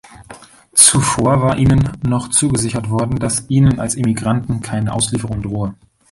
Zuvor 0.73 1.43
war 1.43 1.57
ihnen 1.59 1.91
noch 2.03 2.29
zugesichert 2.31 2.89
worden, 2.89 3.19
dass 3.19 3.47
ihnen 3.49 3.79
als 3.79 3.93
Emigranten 3.93 4.59
keine 4.61 4.93
Auslieferung 4.95 5.43
drohe. 5.43 5.75